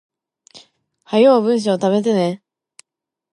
[1.05, 2.41] 早う文章溜めてね